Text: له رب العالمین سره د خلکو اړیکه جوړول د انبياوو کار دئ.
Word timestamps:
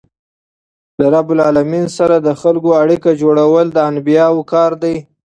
له 0.99 1.07
رب 1.15 1.27
العالمین 1.35 1.85
سره 1.97 2.15
د 2.19 2.29
خلکو 2.41 2.69
اړیکه 2.83 3.09
جوړول 3.21 3.65
د 3.73 3.77
انبياوو 3.89 4.47
کار 4.51 4.71
دئ. 4.83 4.95